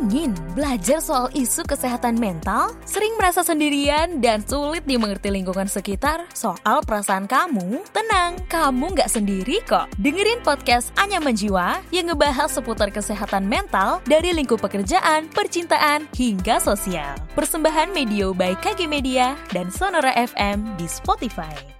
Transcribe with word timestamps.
Ingin 0.00 0.32
belajar 0.56 0.96
soal 1.04 1.28
isu 1.36 1.60
kesehatan 1.68 2.16
mental, 2.16 2.72
sering 2.88 3.12
merasa 3.20 3.44
sendirian 3.44 4.24
dan 4.24 4.40
sulit 4.40 4.80
dimengerti 4.88 5.28
lingkungan 5.28 5.68
sekitar 5.68 6.24
soal 6.32 6.80
perasaan 6.80 7.28
kamu? 7.28 7.84
Tenang, 7.92 8.40
kamu 8.48 8.96
nggak 8.96 9.12
sendiri 9.12 9.60
kok. 9.68 9.92
Dengerin 10.00 10.40
podcast 10.40 10.88
Anyaman 10.96 11.36
Jiwa 11.36 11.84
yang 11.92 12.08
ngebahas 12.08 12.48
seputar 12.48 12.88
kesehatan 12.88 13.44
mental 13.44 14.00
dari 14.08 14.32
lingkup 14.32 14.64
pekerjaan, 14.64 15.28
percintaan, 15.36 16.08
hingga 16.16 16.56
sosial. 16.64 17.20
Persembahan 17.36 17.92
Medio 17.92 18.32
by 18.32 18.56
KG 18.56 18.88
Media 18.88 19.36
dan 19.52 19.68
Sonora 19.68 20.16
FM 20.16 20.80
di 20.80 20.88
Spotify. 20.88 21.79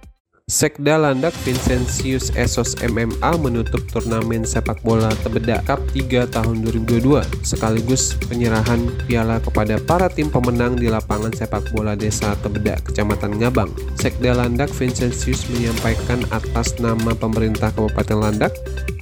Sekda 0.51 0.99
Landak 0.99 1.31
Vincentius 1.47 2.27
Esos 2.35 2.75
MMA 2.83 3.39
menutup 3.39 3.87
turnamen 3.87 4.43
sepak 4.43 4.83
bola 4.83 5.07
Tebedak 5.23 5.63
Cup 5.63 5.79
3 5.95 6.27
tahun 6.27 6.67
2022 6.67 7.23
sekaligus 7.39 8.19
penyerahan 8.27 8.83
piala 9.07 9.39
kepada 9.39 9.79
para 9.79 10.11
tim 10.11 10.27
pemenang 10.27 10.75
di 10.75 10.91
lapangan 10.91 11.31
sepak 11.31 11.71
bola 11.71 11.95
Desa 11.95 12.35
Tebedak, 12.43 12.83
Kecamatan 12.91 13.39
Ngabang. 13.39 13.71
Sekda 13.95 14.35
Landak 14.35 14.75
Vincentius 14.75 15.47
menyampaikan 15.55 16.19
atas 16.35 16.75
nama 16.83 17.15
pemerintah 17.15 17.71
Kabupaten 17.71 18.19
Landak 18.19 18.51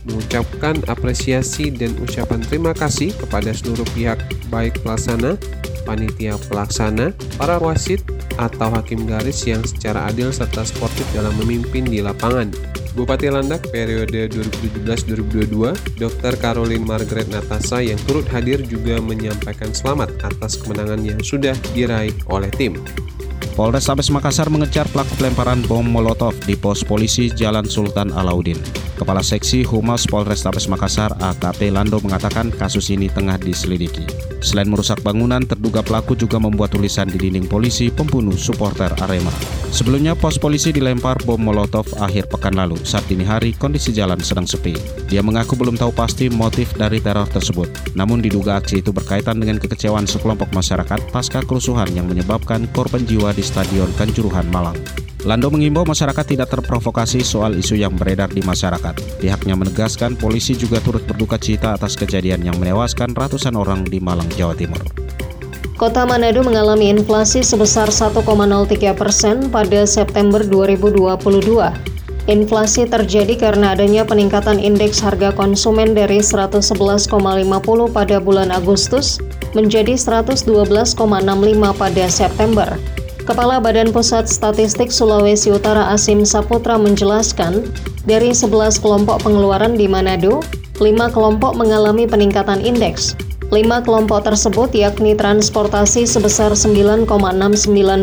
mengucapkan 0.06 0.78
apresiasi 0.86 1.74
dan 1.74 1.98
ucapan 1.98 2.46
terima 2.46 2.78
kasih 2.78 3.10
kepada 3.18 3.50
seluruh 3.58 3.90
pihak 3.98 4.22
baik 4.54 4.78
pelaksana, 4.86 5.34
panitia 5.90 6.38
pelaksana, 6.46 7.18
para 7.42 7.58
wasit, 7.58 8.06
atau 8.38 8.70
hakim 8.70 9.10
garis 9.10 9.42
yang 9.50 9.66
secara 9.66 10.06
adil 10.06 10.30
serta 10.30 10.62
sportif 10.62 11.10
dalam 11.18 11.34
memimpin 11.42 11.90
di 11.90 12.06
lapangan. 12.06 12.54
Bupati 12.94 13.34
Landak 13.34 13.66
periode 13.74 14.30
2017-2022, 14.86 15.98
Dr. 15.98 16.34
Caroline 16.38 16.86
Margaret 16.86 17.26
Natasa 17.34 17.82
yang 17.82 17.98
turut 18.06 18.30
hadir 18.30 18.62
juga 18.62 19.02
menyampaikan 19.02 19.74
selamat 19.74 20.14
atas 20.22 20.62
kemenangan 20.62 21.02
yang 21.02 21.18
sudah 21.26 21.58
diraih 21.74 22.14
oleh 22.30 22.50
tim. 22.54 22.78
Polrestabes 23.58 24.08
Makassar 24.14 24.48
mengejar 24.48 24.88
pelaku 24.88 25.20
pelemparan 25.20 25.60
bom 25.68 25.84
Molotov 25.84 26.32
di 26.48 26.56
pos 26.56 26.80
polisi 26.86 27.28
Jalan 27.28 27.68
Sultan 27.68 28.14
Alauddin. 28.16 28.89
Kepala 29.00 29.24
Seksi 29.24 29.64
Humas 29.64 30.04
Polrestabes 30.04 30.68
Makassar 30.68 31.16
AKP 31.24 31.72
Lando 31.72 32.04
mengatakan 32.04 32.52
kasus 32.52 32.92
ini 32.92 33.08
tengah 33.08 33.40
diselidiki. 33.40 34.04
Selain 34.44 34.68
merusak 34.68 35.00
bangunan, 35.00 35.40
terduga 35.40 35.80
pelaku 35.80 36.20
juga 36.20 36.36
membuat 36.36 36.76
tulisan 36.76 37.08
di 37.08 37.16
dinding 37.16 37.48
polisi 37.48 37.88
pembunuh 37.88 38.36
supporter 38.36 38.92
Arema. 39.00 39.32
Sebelumnya 39.72 40.20
pos 40.20 40.36
polisi 40.36 40.76
dilempar 40.76 41.16
bom 41.24 41.40
Molotov 41.40 41.88
akhir 41.96 42.28
pekan 42.28 42.60
lalu. 42.60 42.76
Saat 42.84 43.08
dini 43.08 43.24
hari 43.24 43.56
kondisi 43.56 43.96
jalan 43.96 44.20
sedang 44.20 44.44
sepi. 44.44 44.76
Dia 45.08 45.24
mengaku 45.24 45.56
belum 45.56 45.80
tahu 45.80 45.96
pasti 45.96 46.28
motif 46.28 46.76
dari 46.76 47.00
teror 47.00 47.32
tersebut. 47.32 47.96
Namun 47.96 48.20
diduga 48.20 48.60
aksi 48.60 48.84
itu 48.84 48.92
berkaitan 48.92 49.40
dengan 49.40 49.64
kekecewaan 49.64 50.12
sekelompok 50.12 50.52
masyarakat 50.52 51.00
pasca 51.16 51.40
kerusuhan 51.40 51.88
yang 51.96 52.04
menyebabkan 52.04 52.68
korban 52.76 53.08
jiwa 53.08 53.32
di 53.32 53.48
Stadion 53.48 53.88
Kanjuruhan 53.96 54.52
Malang. 54.52 54.76
Lando 55.28 55.52
mengimbau 55.52 55.84
masyarakat 55.84 56.24
tidak 56.24 56.48
terprovokasi 56.48 57.20
soal 57.28 57.52
isu 57.52 57.76
yang 57.76 57.92
beredar 57.92 58.32
di 58.32 58.40
masyarakat. 58.40 59.20
Pihaknya 59.20 59.52
menegaskan 59.60 60.16
polisi 60.16 60.56
juga 60.56 60.80
turut 60.80 61.04
berduka 61.04 61.36
cita 61.36 61.76
atas 61.76 62.00
kejadian 62.00 62.40
yang 62.40 62.56
menewaskan 62.56 63.12
ratusan 63.12 63.60
orang 63.60 63.84
di 63.84 64.00
Malang, 64.00 64.32
Jawa 64.40 64.56
Timur. 64.56 64.80
Kota 65.76 66.08
Manado 66.08 66.40
mengalami 66.40 66.88
inflasi 66.88 67.44
sebesar 67.44 67.92
1,03 67.92 68.20
persen 68.96 69.52
pada 69.52 69.84
September 69.84 70.40
2022. 70.40 71.20
Inflasi 72.32 72.88
terjadi 72.88 73.36
karena 73.36 73.76
adanya 73.76 74.08
peningkatan 74.08 74.56
indeks 74.56 75.04
harga 75.04 75.36
konsumen 75.36 75.92
dari 75.96 76.24
111,50 76.24 77.12
pada 77.92 78.18
bulan 78.24 78.56
Agustus 78.56 79.20
menjadi 79.52 80.00
112,65 80.00 80.96
pada 81.76 82.06
September. 82.08 82.70
Kepala 83.30 83.62
Badan 83.62 83.94
Pusat 83.94 84.26
Statistik 84.26 84.90
Sulawesi 84.90 85.54
Utara 85.54 85.94
Asim 85.94 86.26
Saputra 86.26 86.82
menjelaskan, 86.82 87.62
dari 88.10 88.34
11 88.34 88.82
kelompok 88.82 89.22
pengeluaran 89.22 89.78
di 89.78 89.86
Manado, 89.86 90.42
5 90.82 91.14
kelompok 91.14 91.54
mengalami 91.54 92.10
peningkatan 92.10 92.58
indeks. 92.58 93.14
5 93.54 93.86
kelompok 93.86 94.26
tersebut 94.26 94.74
yakni 94.74 95.14
transportasi 95.14 96.10
sebesar 96.10 96.58
9,69 96.58 97.06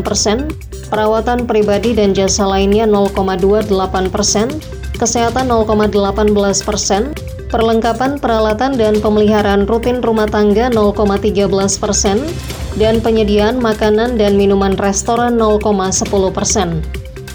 persen, 0.06 0.47
perawatan 0.94 1.42
pribadi 1.42 1.91
dan 1.91 2.15
jasa 2.15 2.47
lainnya 2.47 2.86
0,28 2.86 3.66
persen, 4.15 4.47
kesehatan 4.94 5.50
0,18 5.50 6.31
persen, 6.62 7.10
perlengkapan 7.50 8.22
peralatan 8.22 8.78
dan 8.78 9.03
pemeliharaan 9.03 9.66
rutin 9.66 9.98
rumah 9.98 10.31
tangga 10.31 10.70
0,13 10.70 11.50
persen, 11.82 12.22
dan 12.76 13.00
penyediaan 13.00 13.56
makanan 13.60 14.20
dan 14.20 14.37
minuman 14.37 14.76
restoran 14.76 15.41
0,10 15.41 16.04
persen. 16.32 16.84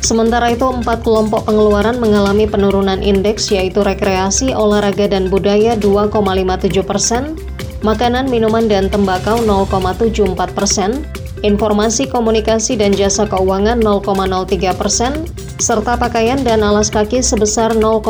Sementara 0.01 0.49
itu, 0.49 0.65
empat 0.65 1.05
kelompok 1.05 1.45
pengeluaran 1.45 2.01
mengalami 2.01 2.49
penurunan 2.49 3.05
indeks 3.05 3.53
yaitu 3.53 3.85
rekreasi, 3.85 4.49
olahraga, 4.49 5.05
dan 5.05 5.29
budaya 5.29 5.77
2,57 5.77 6.81
persen, 6.81 7.37
makanan, 7.85 8.25
minuman, 8.25 8.65
dan 8.65 8.89
tembakau 8.89 9.37
0,74 9.45 10.57
persen, 10.57 11.05
informasi 11.45 12.09
komunikasi 12.09 12.81
dan 12.81 12.97
jasa 12.97 13.29
keuangan 13.29 13.77
0,03 13.77 14.73
persen, 14.73 15.25
serta 15.61 15.93
pakaian 16.01 16.41
dan 16.41 16.65
alas 16.65 16.89
kaki 16.89 17.21
sebesar 17.21 17.77
0,01 17.77 18.01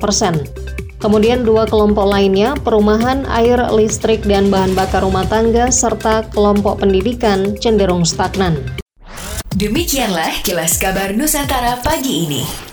persen. 0.00 0.40
Kemudian 1.00 1.48
dua 1.48 1.64
kelompok 1.64 2.04
lainnya, 2.04 2.52
perumahan, 2.60 3.24
air, 3.24 3.56
listrik, 3.72 4.20
dan 4.28 4.52
bahan 4.52 4.76
bakar 4.76 5.00
rumah 5.00 5.24
tangga, 5.24 5.72
serta 5.72 6.28
kelompok 6.28 6.84
pendidikan 6.84 7.56
cenderung 7.56 8.04
stagnan. 8.04 8.60
Demikianlah 9.56 10.44
kilas 10.44 10.76
kabar 10.76 11.16
Nusantara 11.16 11.80
pagi 11.80 12.28
ini. 12.28 12.69